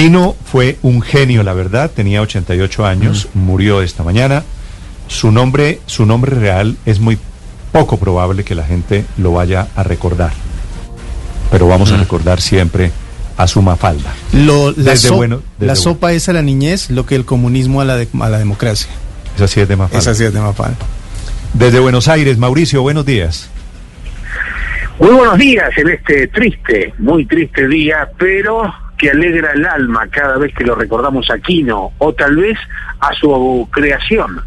Fue 0.00 0.78
un 0.80 1.02
genio, 1.02 1.42
la 1.42 1.52
verdad. 1.52 1.90
Tenía 1.94 2.22
88 2.22 2.86
años, 2.86 3.28
murió 3.34 3.82
esta 3.82 4.02
mañana. 4.02 4.44
Su 5.08 5.30
nombre, 5.30 5.80
su 5.84 6.06
nombre 6.06 6.34
real 6.34 6.76
es 6.86 7.00
muy 7.00 7.18
poco 7.70 7.98
probable 7.98 8.42
que 8.42 8.54
la 8.54 8.64
gente 8.64 9.04
lo 9.18 9.32
vaya 9.32 9.68
a 9.76 9.82
recordar. 9.82 10.32
Pero 11.50 11.66
vamos 11.68 11.92
a 11.92 11.98
recordar 11.98 12.40
siempre 12.40 12.92
a 13.36 13.46
su 13.46 13.60
Mafalda. 13.60 14.10
Lo, 14.32 14.70
la 14.70 14.92
Desde 14.92 15.08
so- 15.08 15.16
bueno- 15.16 15.42
desde 15.58 15.66
la 15.66 15.72
bueno. 15.74 15.76
sopa 15.76 16.12
es 16.14 16.28
a 16.30 16.32
la 16.32 16.40
niñez, 16.42 16.88
lo 16.88 17.04
que 17.04 17.14
el 17.14 17.26
comunismo 17.26 17.82
a 17.82 17.84
la, 17.84 17.96
de- 17.96 18.08
a 18.20 18.28
la 18.30 18.38
democracia. 18.38 18.88
Esa 19.36 19.48
sí 19.48 19.60
es 19.60 19.68
de 19.68 19.76
Mafalda. 19.76 19.98
Esa 19.98 20.14
sí 20.14 20.24
es 20.24 20.32
de 20.32 20.40
Mafalda. 20.40 20.78
Desde 21.52 21.78
Buenos 21.78 22.08
Aires, 22.08 22.38
Mauricio, 22.38 22.80
buenos 22.80 23.04
días. 23.04 23.50
Muy 24.98 25.10
buenos 25.10 25.36
días 25.36 25.68
en 25.76 25.88
este 25.90 26.26
triste, 26.28 26.94
muy 26.98 27.26
triste 27.26 27.68
día, 27.68 28.08
pero 28.18 28.62
que 29.00 29.10
alegra 29.10 29.52
el 29.52 29.64
alma 29.64 30.06
cada 30.08 30.36
vez 30.36 30.54
que 30.54 30.62
lo 30.62 30.74
recordamos 30.74 31.30
a 31.30 31.38
Quino, 31.38 31.92
o 31.96 32.12
tal 32.12 32.36
vez 32.36 32.58
a 33.00 33.14
su 33.14 33.66
creación, 33.72 34.42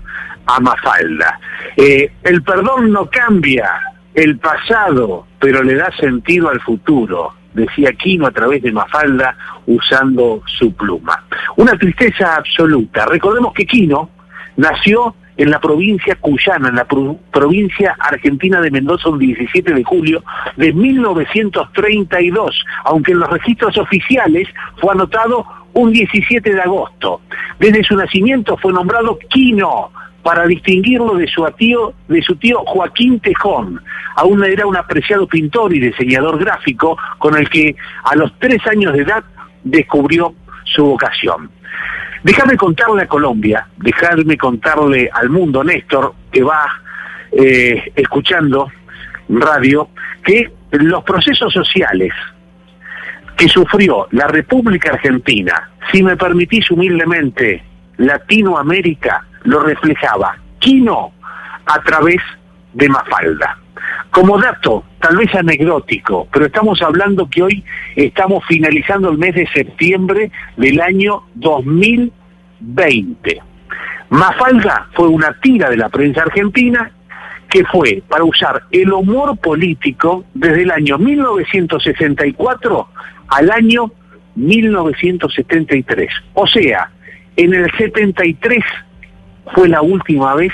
a 0.46 0.60
Mafalda. 0.60 1.40
Eh, 1.76 2.12
el 2.22 2.44
perdón 2.44 2.92
no 2.92 3.10
cambia 3.10 3.68
el 4.14 4.38
pasado, 4.38 5.26
pero 5.40 5.64
le 5.64 5.74
da 5.74 5.90
sentido 6.00 6.50
al 6.50 6.62
futuro, 6.62 7.34
decía 7.56 7.94
Quino 7.94 8.28
a 8.28 8.32
través 8.32 8.62
de 8.62 8.72
Mafalda 8.72 9.36
usando 9.66 10.44
su 10.46 10.72
pluma. 10.76 11.24
Una 11.56 11.76
tristeza 11.76 12.36
absoluta. 12.36 13.08
Recordemos 13.08 13.54
que 13.56 13.66
Quino 13.66 14.12
nació 14.58 15.16
en 15.38 15.50
la 15.50 15.60
provincia 15.60 16.16
cuyana, 16.20 16.70
en 16.70 16.76
la 16.76 16.86
pro- 16.86 17.18
provincia 17.32 17.96
argentina 18.00 18.62
de 18.62 18.70
Mendoza, 18.72 19.10
un 19.10 19.20
17 19.20 19.74
de 19.74 19.84
julio 19.84 20.24
de 20.58 20.72
1932, 20.74 22.66
aunque 22.86 23.12
en 23.14 23.20
los 23.20 23.30
registros 23.30 23.78
oficiales 23.78 24.48
fue 24.78 24.92
anotado 24.94 25.46
un 25.74 25.92
17 25.92 26.54
de 26.54 26.62
agosto. 26.62 27.22
Desde 27.60 27.84
su 27.84 27.96
nacimiento 27.96 28.58
fue 28.58 28.72
nombrado 28.74 29.18
Quino 29.30 29.92
para 30.22 30.46
distinguirlo 30.46 31.16
de 31.16 31.28
su 31.28 31.44
tío, 31.58 31.94
de 32.08 32.22
su 32.22 32.36
tío 32.36 32.60
Joaquín 32.66 33.20
Tejón. 33.20 33.82
Aún 34.16 34.44
era 34.46 34.66
un 34.68 34.78
apreciado 34.78 35.28
pintor 35.28 35.74
y 35.76 35.80
diseñador 35.80 36.38
gráfico 36.40 36.98
con 37.18 37.36
el 37.36 37.50
que 37.50 37.76
a 38.04 38.16
los 38.16 38.32
tres 38.40 38.60
años 38.68 38.94
de 38.94 39.02
edad 39.02 39.24
descubrió 39.64 40.34
su 40.66 40.86
vocación. 40.86 41.50
Déjame 42.24 42.56
contarle 42.56 43.04
a 43.04 43.08
Colombia, 43.08 43.68
dejarme 43.78 44.38
contarle 44.38 45.10
al 45.12 45.30
mundo, 45.30 45.64
Néstor, 45.64 46.14
que 46.32 46.42
va 46.42 46.82
eh, 47.32 47.92
escuchando 47.96 48.72
radio, 49.28 49.90
que 50.24 50.52
los 50.72 51.04
procesos 51.04 51.52
sociales 51.52 52.14
que 53.36 53.48
sufrió 53.48 54.08
la 54.12 54.28
República 54.28 54.92
Argentina, 54.92 55.70
si 55.92 56.02
me 56.02 56.16
permitís 56.16 56.70
humildemente, 56.72 57.64
Latinoamérica, 57.98 59.26
lo 59.44 59.60
reflejaba 59.60 60.38
Quino 60.60 61.12
a 61.66 61.80
través 61.82 62.22
de 62.74 62.90
Mafalda. 62.90 63.58
Como 64.14 64.38
dato, 64.38 64.86
tal 65.00 65.18
vez 65.18 65.34
anecdótico, 65.34 66.28
pero 66.32 66.46
estamos 66.46 66.80
hablando 66.84 67.28
que 67.28 67.42
hoy 67.42 67.64
estamos 67.96 68.44
finalizando 68.48 69.10
el 69.10 69.18
mes 69.18 69.34
de 69.34 69.48
septiembre 69.48 70.30
del 70.56 70.80
año 70.82 71.24
2020. 71.34 73.42
Mafalda 74.12 74.88
fue 74.94 75.08
una 75.08 75.36
tira 75.42 75.72
de 75.72 75.78
la 75.78 75.90
prensa 75.90 76.22
argentina 76.22 76.92
que 77.50 77.66
fue 77.66 78.04
para 78.08 78.24
usar 78.24 78.62
el 78.70 78.94
humor 78.94 79.36
político 79.40 80.26
desde 80.36 80.62
el 80.62 80.70
año 80.70 81.00
1964 81.00 82.88
al 83.30 83.50
año 83.50 83.92
1973. 84.36 86.10
O 86.36 86.46
sea, 86.46 86.92
en 87.36 87.52
el 87.52 87.68
73 87.80 88.64
fue 89.56 89.70
la 89.70 89.82
última 89.82 90.36
vez 90.36 90.54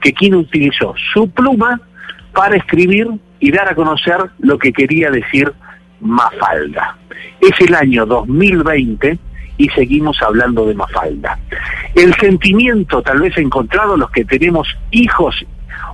que 0.00 0.12
Quino 0.12 0.38
utilizó 0.38 0.94
su 1.12 1.28
pluma 1.28 1.80
para 2.32 2.56
escribir 2.56 3.08
y 3.38 3.50
dar 3.50 3.68
a 3.68 3.74
conocer 3.74 4.18
lo 4.38 4.58
que 4.58 4.72
quería 4.72 5.10
decir 5.10 5.52
Mafalda. 6.00 6.96
Es 7.40 7.52
el 7.60 7.74
año 7.74 8.06
2020 8.06 9.18
y 9.56 9.68
seguimos 9.70 10.20
hablando 10.22 10.66
de 10.66 10.74
Mafalda. 10.74 11.38
El 11.94 12.14
sentimiento 12.14 13.02
tal 13.02 13.20
vez 13.20 13.36
encontrado 13.36 13.96
los 13.96 14.10
que 14.10 14.24
tenemos 14.24 14.68
hijos 14.90 15.44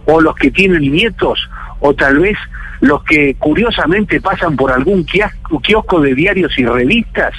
o 0.06 0.20
los 0.20 0.34
que 0.36 0.50
tienen 0.50 0.82
nietos 0.82 1.48
o 1.80 1.94
tal 1.94 2.18
vez 2.20 2.36
los 2.80 3.02
que 3.04 3.34
curiosamente 3.36 4.20
pasan 4.20 4.56
por 4.56 4.70
algún 4.70 5.04
kiosco, 5.04 6.00
de 6.00 6.14
diarios 6.14 6.58
y 6.58 6.66
revistas, 6.66 7.32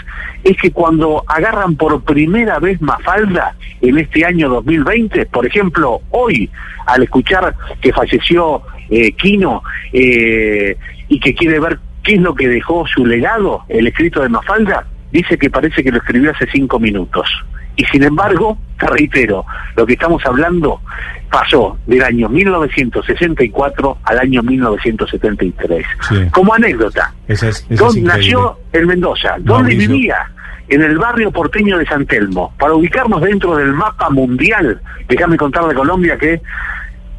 es 0.44 0.58
que 0.58 0.72
cuando 0.72 1.24
agarran 1.28 1.76
por 1.76 2.02
primera 2.04 2.60
vez 2.60 2.82
Mafalda 2.82 3.56
en 3.82 3.98
este 3.98 4.26
año 4.26 4.50
2020, 4.50 5.28
por 5.28 5.46
ejemplo, 5.46 6.02
hoy, 6.10 6.50
al 6.86 7.04
escuchar 7.04 7.56
que 7.82 7.94
falleció 7.94 8.64
eh, 8.90 9.12
Quino 9.14 9.64
eh, 9.94 10.78
y 11.08 11.20
que 11.20 11.34
quiere 11.34 11.60
ver 11.60 11.80
qué 12.04 12.16
es 12.16 12.22
lo 12.22 12.34
que 12.36 12.48
dejó 12.48 12.86
su 12.88 13.06
legado, 13.06 13.64
el 13.70 13.88
escrito 13.88 14.22
de 14.22 14.30
Mafalda, 14.30 14.86
dice 15.12 15.38
que 15.38 15.50
parece 15.50 15.84
que 15.84 15.92
lo 15.92 15.98
escribió 15.98 16.32
hace 16.32 16.48
cinco 16.52 16.80
minutos. 16.80 17.28
Y 17.76 17.86
sin 17.86 18.04
embargo, 18.04 18.58
te 18.80 18.88
reitero, 18.88 19.46
lo 19.76 19.86
que 19.86 19.94
estamos 19.94 20.26
hablando 20.26 20.82
pasó 21.30 21.78
del 21.86 22.02
año 22.02 22.28
1964 22.28 24.00
al 24.04 24.20
año 24.20 24.42
1973. 24.42 25.86
Sí. 26.10 26.16
Como 26.32 26.56
anécdota, 26.56 27.14
Esa 27.28 27.50
es, 27.50 27.66
esa 27.70 27.86
Don 27.86 28.04
nació 28.04 28.58
en 28.74 28.88
Mendoza. 28.88 29.36
¿Dónde 29.40 29.74
Mauricio. 29.74 29.90
vivía? 29.90 30.32
En 30.70 30.82
el 30.82 30.98
barrio 30.98 31.32
porteño 31.32 31.78
de 31.78 31.86
San 31.86 32.06
Telmo. 32.08 32.54
Para 32.58 32.74
ubicarnos 32.74 33.22
dentro 33.22 33.56
del 33.56 33.72
mapa 33.74 34.10
mundial, 34.10 34.82
déjame 35.08 35.38
contar 35.38 35.66
de 35.68 35.76
Colombia 35.76 36.18
que 36.18 36.42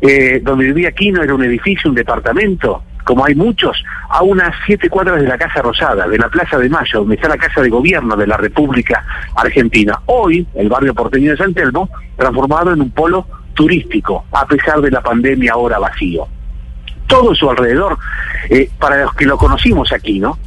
eh, 0.01 0.41
donde 0.43 0.67
vivía 0.67 0.93
Quino 0.93 1.23
era 1.23 1.35
un 1.35 1.45
edificio, 1.45 1.91
un 1.91 1.97
departamento, 1.97 2.83
como 3.05 3.25
hay 3.25 3.35
muchos, 3.35 3.83
a 4.11 4.23
unas 4.23 4.55
siete 4.67 4.89
cuadras 4.89 5.21
de 5.21 5.29
la 5.29 5.39
Casa 5.39 5.63
Rosada, 5.63 6.07
de 6.07 6.19
la 6.19 6.29
Plaza 6.29 6.59
de 6.59 6.69
Mayo, 6.69 7.01
donde 7.01 7.15
está 7.15 7.29
la 7.29 7.39
Casa 7.39 7.63
de 7.63 7.71
Gobierno 7.71 8.17
de 8.17 8.27
la 8.27 8.37
República 8.37 9.05
Argentina. 9.35 9.99
Hoy, 10.07 10.47
el 10.55 10.69
barrio 10.69 10.95
porteño 10.95 11.31
de 11.31 11.37
San 11.37 11.55
Telmo, 11.55 11.89
transformado 12.17 12.73
en 12.73 12.83
un 12.83 12.91
polo 12.91 13.27
turístico, 13.55 14.27
a 14.33 14.47
pesar 14.47 14.81
de 14.81 14.91
la 14.91 15.01
pandemia 15.01 15.53
ahora 15.53 15.79
vacío 15.79 16.29
todo 17.09 17.35
su 17.35 17.51
alrededor, 17.51 17.99
eh, 18.51 18.71
para 18.79 19.03
los 19.03 19.15
que 19.15 19.25
lo 19.25 19.37
conocimos 19.37 19.93
aquí, 19.93 20.21
¿no? 20.21 20.39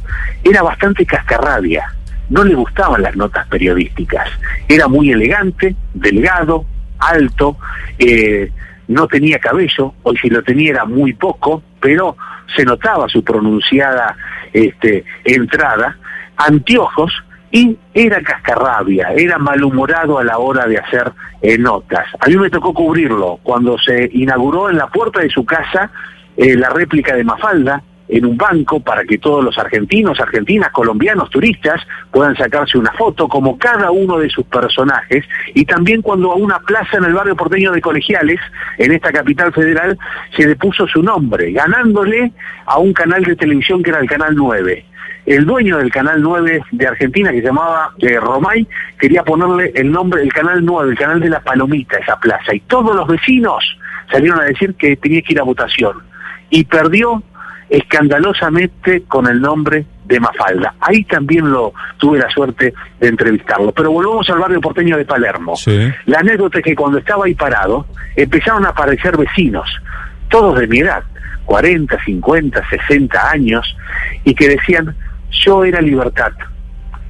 Era 0.42 0.62
bastante 0.62 1.04
cascarrabia, 1.04 1.84
no 2.30 2.44
le 2.44 2.54
gustaban 2.54 3.02
las 3.02 3.14
notas 3.16 3.46
periodísticas, 3.48 4.28
era 4.68 4.88
muy 4.88 5.10
elegante, 5.10 5.74
delgado, 5.92 6.64
alto, 6.98 7.58
eh, 7.98 8.50
no 8.92 9.06
tenía 9.06 9.38
cabello, 9.38 9.94
hoy 10.02 10.16
si 10.18 10.28
lo 10.28 10.42
tenía 10.42 10.70
era 10.70 10.84
muy 10.84 11.12
poco, 11.14 11.62
pero 11.80 12.16
se 12.54 12.64
notaba 12.64 13.08
su 13.08 13.24
pronunciada 13.24 14.16
este, 14.52 15.04
entrada, 15.24 15.96
anteojos, 16.36 17.12
y 17.50 17.76
era 17.92 18.22
cascarrabia, 18.22 19.12
era 19.14 19.36
malhumorado 19.38 20.18
a 20.18 20.24
la 20.24 20.38
hora 20.38 20.66
de 20.66 20.78
hacer 20.78 21.12
eh, 21.42 21.58
notas. 21.58 22.06
A 22.18 22.28
mí 22.28 22.36
me 22.36 22.48
tocó 22.48 22.72
cubrirlo 22.72 23.40
cuando 23.42 23.76
se 23.78 24.08
inauguró 24.12 24.70
en 24.70 24.78
la 24.78 24.86
puerta 24.86 25.20
de 25.20 25.28
su 25.28 25.44
casa 25.44 25.90
eh, 26.36 26.56
la 26.56 26.70
réplica 26.70 27.14
de 27.14 27.24
Mafalda 27.24 27.82
en 28.12 28.26
un 28.26 28.36
banco 28.36 28.78
para 28.80 29.04
que 29.04 29.16
todos 29.16 29.42
los 29.42 29.56
argentinos, 29.58 30.20
argentinas, 30.20 30.70
colombianos, 30.70 31.30
turistas 31.30 31.80
puedan 32.10 32.36
sacarse 32.36 32.76
una 32.76 32.92
foto 32.92 33.26
como 33.26 33.56
cada 33.56 33.90
uno 33.90 34.18
de 34.18 34.28
sus 34.28 34.44
personajes 34.44 35.24
y 35.54 35.64
también 35.64 36.02
cuando 36.02 36.30
a 36.30 36.36
una 36.36 36.58
plaza 36.60 36.98
en 36.98 37.04
el 37.04 37.14
barrio 37.14 37.34
porteño 37.34 37.72
de 37.72 37.80
Colegiales, 37.80 38.38
en 38.76 38.92
esta 38.92 39.12
capital 39.12 39.52
federal, 39.52 39.98
se 40.36 40.46
le 40.46 40.56
puso 40.56 40.86
su 40.86 41.02
nombre, 41.02 41.52
ganándole 41.52 42.32
a 42.66 42.78
un 42.78 42.92
canal 42.92 43.24
de 43.24 43.34
televisión 43.34 43.82
que 43.82 43.90
era 43.90 44.00
el 44.00 44.08
Canal 44.08 44.34
9 44.36 44.84
el 45.24 45.46
dueño 45.46 45.78
del 45.78 45.92
Canal 45.92 46.20
9 46.20 46.64
de 46.72 46.86
Argentina, 46.86 47.30
que 47.30 47.40
se 47.40 47.46
llamaba 47.46 47.92
eh, 47.98 48.18
Romay, 48.18 48.66
quería 48.98 49.22
ponerle 49.22 49.70
el 49.76 49.92
nombre 49.92 50.20
del 50.20 50.32
Canal 50.32 50.64
9, 50.64 50.90
el 50.90 50.98
Canal 50.98 51.20
de 51.20 51.30
la 51.30 51.40
Palomita, 51.40 51.96
esa 51.98 52.18
plaza. 52.18 52.52
Y 52.52 52.60
todos 52.60 52.94
los 52.96 53.06
vecinos 53.06 53.64
salieron 54.10 54.40
a 54.40 54.44
decir 54.44 54.74
que 54.74 54.96
tenía 54.96 55.22
que 55.22 55.34
ir 55.34 55.40
a 55.40 55.44
votación. 55.44 56.02
Y 56.50 56.64
perdió 56.64 57.22
escandalosamente 57.72 59.04
con 59.08 59.26
el 59.26 59.40
nombre 59.40 59.86
de 60.04 60.20
Mafalda. 60.20 60.74
Ahí 60.78 61.04
también 61.04 61.50
lo 61.50 61.72
tuve 61.96 62.18
la 62.18 62.28
suerte 62.28 62.74
de 63.00 63.08
entrevistarlo. 63.08 63.72
Pero 63.72 63.90
volvamos 63.90 64.28
al 64.28 64.40
barrio 64.40 64.60
porteño 64.60 64.98
de 64.98 65.06
Palermo. 65.06 65.54
La 66.04 66.18
anécdota 66.18 66.58
es 66.58 66.64
que 66.64 66.74
cuando 66.76 66.98
estaba 66.98 67.24
ahí 67.24 67.34
parado, 67.34 67.86
empezaron 68.14 68.66
a 68.66 68.68
aparecer 68.68 69.16
vecinos, 69.16 69.66
todos 70.28 70.60
de 70.60 70.66
mi 70.66 70.80
edad, 70.80 71.02
40, 71.46 72.04
50, 72.04 72.62
60 72.68 73.30
años, 73.30 73.74
y 74.22 74.34
que 74.34 74.50
decían, 74.50 74.94
yo 75.30 75.64
era 75.64 75.80
libertad, 75.80 76.32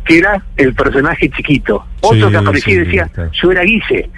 que 0.04 0.18
era 0.18 0.40
el 0.56 0.74
personaje 0.74 1.28
chiquito. 1.30 1.84
Otro 2.02 2.30
que 2.30 2.36
aparecía 2.36 2.74
y 2.74 2.78
decía, 2.78 3.10
yo 3.32 3.50
era 3.50 3.62
Guise. 3.62 4.08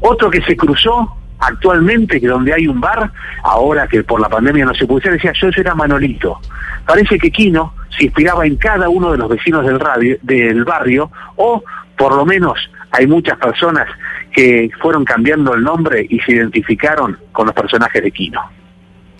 Otro 0.00 0.28
que 0.28 0.42
se 0.42 0.56
cruzó 0.56 1.16
actualmente, 1.46 2.20
que 2.20 2.26
donde 2.26 2.52
hay 2.52 2.66
un 2.66 2.80
bar, 2.80 3.10
ahora 3.42 3.86
que 3.86 4.02
por 4.02 4.20
la 4.20 4.28
pandemia 4.28 4.64
no 4.64 4.74
se 4.74 4.86
puede 4.86 5.10
decía, 5.10 5.32
yo 5.40 5.48
era 5.56 5.74
Manolito. 5.74 6.40
Parece 6.86 7.18
que 7.18 7.30
Quino 7.30 7.74
se 7.96 8.04
inspiraba 8.04 8.46
en 8.46 8.56
cada 8.56 8.88
uno 8.88 9.12
de 9.12 9.18
los 9.18 9.28
vecinos 9.28 9.64
del, 9.64 9.78
radio, 9.78 10.16
del 10.22 10.64
barrio, 10.64 11.10
o 11.36 11.62
por 11.96 12.16
lo 12.16 12.24
menos 12.24 12.58
hay 12.90 13.06
muchas 13.06 13.38
personas 13.38 13.86
que 14.32 14.70
fueron 14.80 15.04
cambiando 15.04 15.54
el 15.54 15.62
nombre 15.62 16.06
y 16.08 16.18
se 16.20 16.32
identificaron 16.32 17.18
con 17.32 17.46
los 17.46 17.54
personajes 17.54 18.02
de 18.02 18.10
Quino. 18.10 18.40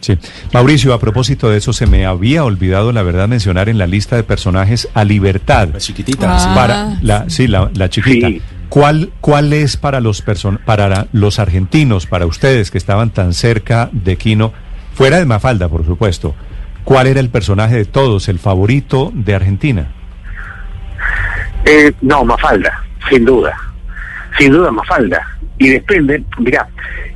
Sí. 0.01 0.19
Mauricio, 0.53 0.93
a 0.93 1.01
propósito 1.01 1.49
de 1.49 1.57
eso, 1.57 1.73
se 1.73 1.87
me 1.87 2.05
había 2.05 2.45
olvidado, 2.45 2.93
la 2.93 3.03
verdad, 3.03 3.27
mencionar 3.27 3.71
en 3.71 3.79
la 3.79 3.87
lista 3.87 4.17
de 4.17 4.23
personajes 4.23 4.89
a 4.93 5.03
Libertad. 5.05 5.69
La 5.73 5.79
chiquitita. 5.79 6.27
Ah. 6.29 6.55
Para 6.55 6.99
la, 7.01 7.31
sí, 7.31 7.47
la, 7.47 7.71
chiquita. 7.89 8.29
¿Cuál, 8.75 9.13
¿Cuál 9.21 9.53
es 9.53 9.77
para 9.77 10.01
los, 10.01 10.25
para 10.65 11.07
los 11.13 11.39
argentinos, 11.39 12.09
para 12.09 12.27
ustedes 12.27 12.73
que 12.73 12.79
estaban 12.79 13.11
tan 13.11 13.33
cerca 13.33 13.89
de 13.93 14.17
Quino, 14.17 14.53
fuera 14.95 15.19
de 15.19 15.27
Mafalda, 15.27 15.69
por 15.69 15.87
supuesto, 15.87 16.35
cuál 16.83 17.07
era 17.07 17.21
el 17.21 17.31
personaje 17.31 17.77
de 17.77 17.85
todos, 17.85 18.29
el 18.29 18.41
favorito 18.41 19.13
de 19.15 19.33
Argentina? 19.33 19.93
Eh, 21.65 21.93
no, 22.03 22.25
Mafalda, 22.25 22.83
sin 23.09 23.25
duda. 23.25 23.57
Sin 24.37 24.51
duda 24.51 24.73
Mafalda. 24.73 25.25
Y 25.57 25.69
depende, 25.69 26.25
mirá, 26.39 26.69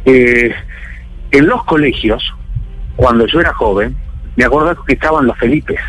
eh, 0.05 0.55
en 1.33 1.47
los 1.49 1.65
colegios 1.65 2.23
cuando 2.95 3.27
yo 3.27 3.41
era 3.41 3.53
joven, 3.53 3.97
me 4.37 4.45
acuerdo 4.45 4.85
que 4.85 4.93
estaban 4.93 5.27
los 5.27 5.37
Felipes, 5.37 5.81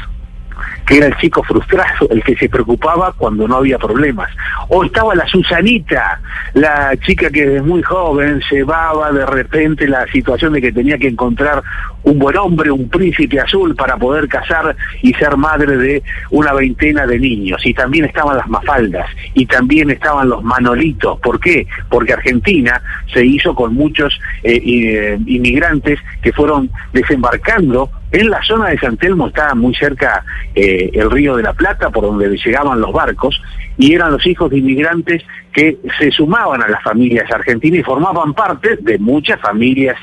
que 0.89 0.97
era 0.97 1.05
el 1.05 1.15
chico 1.17 1.43
frustrado, 1.43 2.09
el 2.09 2.23
que 2.23 2.35
se 2.35 2.49
preocupaba 2.49 3.13
cuando 3.15 3.47
no 3.47 3.57
había 3.57 3.77
problemas. 3.77 4.27
O 4.69 4.83
estaba 4.83 5.13
la 5.13 5.27
Susanita, 5.27 6.19
la 6.55 6.97
chica 6.97 7.29
que 7.29 7.45
desde 7.45 7.61
muy 7.61 7.83
joven 7.83 8.41
llevaba 8.49 9.11
de 9.11 9.23
repente 9.23 9.87
la 9.87 10.07
situación 10.07 10.53
de 10.53 10.61
que 10.61 10.71
tenía 10.71 10.97
que 10.97 11.09
encontrar 11.09 11.61
un 12.01 12.17
buen 12.17 12.35
hombre, 12.37 12.71
un 12.71 12.89
príncipe 12.89 13.39
azul 13.39 13.75
para 13.75 13.97
poder 13.97 14.27
casar 14.27 14.75
y 15.03 15.13
ser 15.13 15.37
madre 15.37 15.77
de 15.77 16.03
una 16.31 16.53
veintena 16.53 17.05
de 17.05 17.19
niños. 17.19 17.63
Y 17.67 17.75
también 17.75 18.05
estaban 18.05 18.37
las 18.37 18.47
mafaldas, 18.47 19.05
y 19.35 19.45
también 19.45 19.91
estaban 19.91 20.27
los 20.27 20.43
manolitos. 20.43 21.19
¿Por 21.19 21.39
qué? 21.39 21.67
Porque 21.87 22.13
Argentina 22.13 22.81
se 23.13 23.23
hizo 23.23 23.53
con 23.53 23.75
muchos 23.75 24.19
eh, 24.41 24.59
eh, 24.65 25.19
inmigrantes 25.27 25.99
que 26.23 26.33
fueron 26.33 26.71
desembarcando 26.93 27.91
en 28.11 28.29
la 28.29 28.41
zona 28.43 28.69
de 28.69 28.79
San 28.79 28.97
Telmo 28.97 29.27
estaba 29.27 29.55
muy 29.55 29.73
cerca 29.75 30.23
eh, 30.55 30.89
el 30.93 31.09
río 31.11 31.35
de 31.35 31.43
la 31.43 31.53
Plata, 31.53 31.89
por 31.89 32.03
donde 32.03 32.29
llegaban 32.37 32.81
los 32.81 32.91
barcos, 32.91 33.41
y 33.77 33.93
eran 33.93 34.11
los 34.11 34.25
hijos 34.25 34.49
de 34.49 34.57
inmigrantes 34.57 35.23
que 35.53 35.77
se 35.97 36.11
sumaban 36.11 36.61
a 36.61 36.67
las 36.67 36.83
familias 36.83 37.31
argentinas 37.31 37.79
y 37.79 37.83
formaban 37.83 38.33
parte 38.33 38.77
de 38.81 38.99
muchas 38.99 39.39
familias 39.39 39.97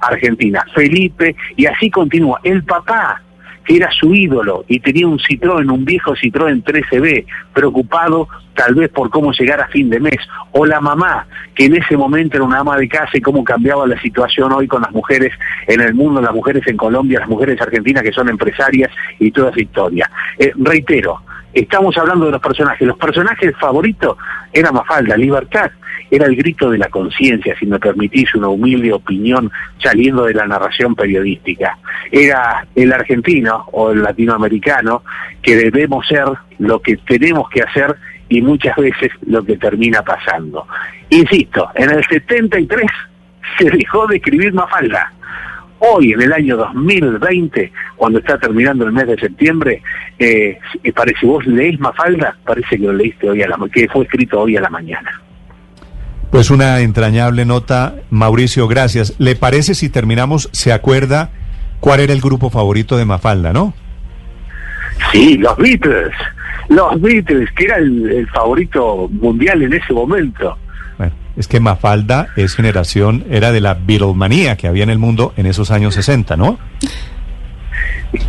argentinas. 0.00 0.64
Felipe, 0.74 1.36
y 1.56 1.66
así 1.66 1.90
continúa. 1.90 2.40
El 2.44 2.64
papá 2.64 3.22
que 3.66 3.76
era 3.76 3.90
su 3.90 4.14
ídolo 4.14 4.64
y 4.68 4.80
tenía 4.80 5.06
un 5.06 5.18
Citroën, 5.18 5.70
un 5.70 5.84
viejo 5.84 6.14
Citroën 6.14 6.62
13B, 6.62 7.26
preocupado 7.52 8.28
tal 8.54 8.74
vez 8.74 8.88
por 8.90 9.10
cómo 9.10 9.32
llegar 9.32 9.60
a 9.60 9.68
fin 9.68 9.90
de 9.90 10.00
mes, 10.00 10.16
o 10.52 10.64
la 10.64 10.80
mamá, 10.80 11.26
que 11.54 11.66
en 11.66 11.76
ese 11.76 11.96
momento 11.96 12.36
era 12.36 12.44
una 12.44 12.60
ama 12.60 12.76
de 12.76 12.88
casa 12.88 13.10
y 13.14 13.20
cómo 13.20 13.44
cambiaba 13.44 13.86
la 13.86 14.00
situación 14.00 14.52
hoy 14.52 14.66
con 14.66 14.82
las 14.82 14.92
mujeres 14.92 15.32
en 15.66 15.80
el 15.80 15.94
mundo, 15.94 16.20
las 16.22 16.34
mujeres 16.34 16.66
en 16.66 16.76
Colombia, 16.76 17.20
las 17.20 17.28
mujeres 17.28 17.60
argentinas 17.60 18.02
que 18.02 18.12
son 18.12 18.28
empresarias 18.28 18.90
y 19.18 19.30
toda 19.30 19.50
esa 19.50 19.60
historia. 19.60 20.10
Eh, 20.38 20.52
reitero, 20.56 21.20
estamos 21.52 21.96
hablando 21.98 22.26
de 22.26 22.32
los 22.32 22.40
personajes. 22.40 22.86
Los 22.86 22.98
personajes 22.98 23.54
favoritos 23.58 24.16
era 24.52 24.72
Mafalda, 24.72 25.16
Libertad, 25.16 25.70
era 26.10 26.26
el 26.26 26.36
grito 26.36 26.70
de 26.70 26.78
la 26.78 26.88
conciencia, 26.88 27.56
si 27.58 27.66
me 27.66 27.78
permitís 27.78 28.34
una 28.34 28.48
humilde 28.48 28.92
opinión 28.92 29.50
saliendo 29.82 30.24
de 30.24 30.34
la 30.34 30.46
narración 30.46 30.94
periodística. 30.94 31.78
Era 32.10 32.66
el 32.74 32.92
argentino 32.92 33.66
o 33.72 33.90
el 33.90 34.02
latinoamericano 34.02 35.02
que 35.42 35.56
debemos 35.56 36.06
ser 36.06 36.26
lo 36.58 36.80
que 36.80 36.96
tenemos 36.98 37.48
que 37.50 37.62
hacer 37.62 37.96
y 38.28 38.42
muchas 38.42 38.76
veces 38.76 39.10
lo 39.26 39.44
que 39.44 39.56
termina 39.56 40.02
pasando. 40.02 40.66
Insisto, 41.10 41.68
en 41.74 41.90
el 41.90 42.04
73 42.04 42.84
se 43.58 43.70
dejó 43.70 44.06
de 44.06 44.16
escribir 44.16 44.52
Mafalda. 44.52 45.12
Hoy, 45.78 46.12
en 46.12 46.22
el 46.22 46.32
año 46.32 46.56
2020, 46.56 47.70
cuando 47.96 48.18
está 48.18 48.38
terminando 48.38 48.86
el 48.86 48.92
mes 48.92 49.06
de 49.06 49.18
septiembre, 49.18 49.82
eh, 50.18 50.58
parece 50.94 51.26
vos 51.26 51.46
lees 51.46 51.78
Mafalda, 51.78 52.36
parece 52.44 52.78
que 52.78 52.86
lo 52.86 52.92
leíste 52.94 53.28
hoy 53.28 53.42
a 53.42 53.48
la 53.48 53.58
que 53.70 53.86
fue 53.88 54.04
escrito 54.04 54.40
hoy 54.40 54.56
a 54.56 54.62
la 54.62 54.70
mañana. 54.70 55.20
Pues 56.30 56.50
una 56.50 56.80
entrañable 56.80 57.44
nota, 57.44 57.94
Mauricio, 58.10 58.68
gracias. 58.68 59.14
¿Le 59.18 59.36
parece 59.36 59.74
si 59.74 59.88
terminamos, 59.88 60.48
se 60.52 60.72
acuerda 60.72 61.30
cuál 61.80 62.00
era 62.00 62.12
el 62.12 62.20
grupo 62.20 62.50
favorito 62.50 62.96
de 62.96 63.04
Mafalda, 63.04 63.52
no? 63.52 63.74
Sí, 65.12 65.36
los 65.38 65.56
Beatles, 65.56 66.12
los 66.68 67.00
Beatles, 67.00 67.50
que 67.52 67.64
era 67.64 67.76
el, 67.76 68.26
favorito 68.32 69.08
mundial 69.08 69.62
en 69.62 69.74
ese 69.74 69.92
momento. 69.92 70.58
Bueno, 70.98 71.12
es 71.36 71.46
que 71.46 71.60
Mafalda 71.60 72.28
es 72.36 72.54
generación, 72.54 73.24
era 73.30 73.52
de 73.52 73.60
la 73.60 73.74
Beatlemanía 73.74 74.56
que 74.56 74.66
había 74.66 74.82
en 74.82 74.90
el 74.90 74.98
mundo 74.98 75.32
en 75.36 75.46
esos 75.46 75.70
años 75.70 75.94
60, 75.94 76.36
¿no? 76.36 76.58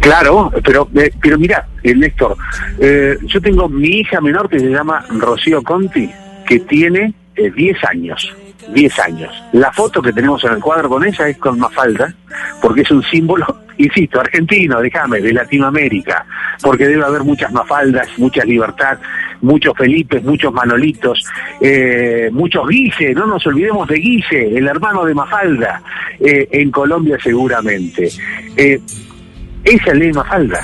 Claro, 0.02 0.52
pero 0.64 0.90
eh, 0.96 1.12
pero 1.22 1.38
mira, 1.38 1.68
eh, 1.84 1.96
Néstor, 1.96 2.36
eh, 2.80 3.18
yo 3.26 3.42
tengo 3.42 3.70
mi 3.70 4.00
hija 4.00 4.20
menor 4.20 4.50
que 4.50 4.60
se 4.60 4.70
llama 4.70 5.06
Rocío 5.10 5.64
Conti, 5.64 6.10
que 6.46 6.60
tiene 6.60 7.14
10 7.38 7.84
años. 7.86 8.36
10 8.74 9.00
años. 9.00 9.44
La 9.54 9.72
foto 9.72 10.02
que 10.02 10.12
tenemos 10.12 10.44
en 10.44 10.54
el 10.54 10.60
cuadro 10.60 10.90
con 10.90 11.06
ella 11.06 11.28
es 11.28 11.38
con 11.38 11.60
Mafalda, 11.60 12.14
porque 12.62 12.82
es 12.82 12.92
un 12.92 13.04
símbolo, 13.04 13.46
insisto, 13.78 14.20
argentino, 14.20 14.82
déjame, 14.82 15.22
de 15.22 15.34
Latinoamérica, 15.34 16.26
porque 16.62 16.88
debe 16.88 17.06
haber 17.06 17.24
muchas 17.24 17.52
Mafaldas, 17.52 18.08
mucha 18.18 18.44
libertad, 18.44 18.98
muchos 19.42 19.76
Felipes, 19.78 20.24
muchos 20.24 20.52
Manolitos, 20.52 21.26
eh, 21.62 22.30
muchos 22.32 22.68
Guille, 22.68 23.14
no 23.14 23.28
nos 23.28 23.46
olvidemos 23.46 23.88
de 23.88 23.96
Guille, 23.96 24.58
el 24.58 24.68
hermano 24.68 25.06
de 25.06 25.14
Mafalda, 25.14 25.82
eh, 26.20 26.48
en 26.52 26.72
Colombia 26.72 27.18
seguramente. 27.22 28.10
Eh, 28.56 28.80
esa 29.64 29.94
ley 29.94 30.12
Mafalda, 30.12 30.62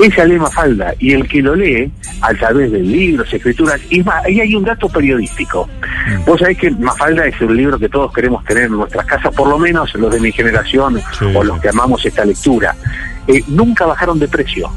esa 0.00 0.24
lee 0.24 0.38
Mafalda 0.38 0.94
y 0.98 1.12
el 1.12 1.28
que 1.28 1.42
lo 1.42 1.54
lee 1.54 1.90
a 2.20 2.34
través 2.34 2.72
de 2.72 2.80
libros, 2.80 3.32
escrituras, 3.32 3.80
y 3.90 4.02
más, 4.02 4.24
ahí 4.24 4.40
hay 4.40 4.54
un 4.54 4.64
dato 4.64 4.88
periodístico. 4.88 5.68
Mm. 6.08 6.24
Vos 6.24 6.40
sabés 6.40 6.58
que 6.58 6.70
Mafalda 6.70 7.26
es 7.26 7.40
un 7.40 7.56
libro 7.56 7.78
que 7.78 7.88
todos 7.88 8.12
queremos 8.12 8.44
tener 8.44 8.64
en 8.64 8.72
nuestras 8.72 9.06
casas, 9.06 9.34
por 9.34 9.48
lo 9.48 9.58
menos 9.58 9.94
los 9.94 10.12
de 10.12 10.20
mi 10.20 10.32
generación 10.32 11.00
o 11.34 11.44
los 11.44 11.60
que 11.60 11.68
amamos 11.68 12.04
esta 12.04 12.24
lectura. 12.24 12.74
Eh, 13.26 13.42
nunca 13.48 13.86
bajaron 13.86 14.18
de 14.18 14.28
precio. 14.28 14.70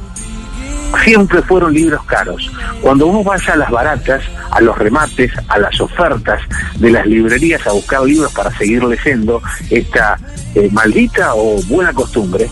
Siempre 1.03 1.41
fueron 1.41 1.73
libros 1.73 2.03
caros. 2.05 2.51
Cuando 2.81 3.07
uno 3.07 3.23
vaya 3.23 3.53
a 3.53 3.57
las 3.57 3.69
baratas, 3.69 4.23
a 4.51 4.61
los 4.61 4.77
remates, 4.77 5.31
a 5.49 5.59
las 5.59 5.79
ofertas 5.81 6.41
de 6.77 6.91
las 6.91 7.05
librerías 7.05 7.65
a 7.67 7.73
buscar 7.73 8.01
libros 8.03 8.31
para 8.33 8.51
seguir 8.51 8.83
leyendo 8.83 9.41
esta 9.69 10.17
eh, 10.53 10.69
maldita 10.71 11.35
o 11.35 11.61
buena 11.63 11.91
costumbre, 11.93 12.49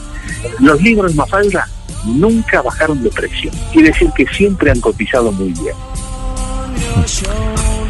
los 0.60 0.82
libros 0.82 1.15
Mafalda 1.15 1.67
nunca 2.06 2.62
bajaron 2.62 3.02
de 3.04 3.10
precio. 3.10 3.52
Quiere 3.72 3.90
decir 3.90 4.10
que 4.16 4.26
siempre 4.28 4.72
han 4.72 4.80
cotizado 4.80 5.32
muy 5.32 5.50
bien. 5.50 5.76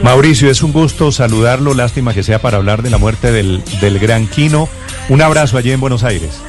Mauricio, 0.01 0.49
es 0.49 0.63
un 0.63 0.73
gusto 0.73 1.11
saludarlo. 1.11 1.73
Lástima 1.73 2.13
que 2.13 2.23
sea 2.23 2.39
para 2.39 2.57
hablar 2.57 2.81
de 2.81 2.89
la 2.89 2.97
muerte 2.97 3.31
del, 3.31 3.63
del 3.79 3.99
gran 3.99 4.27
Quino. 4.27 4.67
Un 5.09 5.21
abrazo 5.21 5.57
allí 5.57 5.71
en 5.71 5.79
Buenos 5.79 6.03
Aires. 6.03 6.41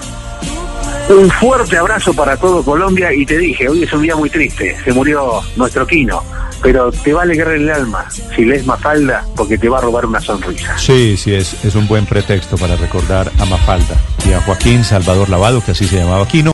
Un 1.08 1.30
fuerte 1.30 1.76
abrazo 1.76 2.14
para 2.14 2.36
todo 2.36 2.62
Colombia 2.64 3.12
y 3.12 3.26
te 3.26 3.36
dije, 3.36 3.68
hoy 3.68 3.82
es 3.82 3.92
un 3.92 4.02
día 4.02 4.16
muy 4.16 4.30
triste, 4.30 4.74
se 4.82 4.90
murió 4.90 5.42
nuestro 5.54 5.86
Quino, 5.86 6.22
pero 6.62 6.90
te 6.90 7.12
va 7.12 7.20
a 7.20 7.22
alegrar 7.24 7.54
el 7.54 7.68
alma 7.68 8.06
si 8.34 8.46
lees 8.46 8.64
Mafalda 8.64 9.22
porque 9.36 9.58
te 9.58 9.68
va 9.68 9.78
a 9.78 9.80
robar 9.82 10.06
una 10.06 10.20
sonrisa. 10.20 10.78
Sí, 10.78 11.18
sí, 11.18 11.34
es, 11.34 11.62
es 11.62 11.74
un 11.74 11.86
buen 11.86 12.06
pretexto 12.06 12.56
para 12.56 12.76
recordar 12.76 13.30
a 13.38 13.44
Mafalda 13.44 14.00
y 14.26 14.32
a 14.32 14.40
Joaquín 14.40 14.82
Salvador 14.82 15.28
Lavado, 15.28 15.62
que 15.62 15.72
así 15.72 15.86
se 15.86 15.96
llamaba 15.96 16.26
Quino. 16.26 16.53